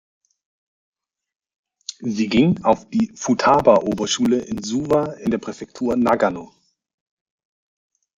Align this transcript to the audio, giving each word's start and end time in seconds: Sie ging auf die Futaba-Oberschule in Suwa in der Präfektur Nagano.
Sie 1.99 2.27
ging 2.27 2.63
auf 2.65 2.89
die 2.89 3.11
Futaba-Oberschule 3.13 4.39
in 4.39 4.63
Suwa 4.63 5.11
in 5.11 5.29
der 5.29 5.37
Präfektur 5.37 5.95
Nagano. 5.95 6.51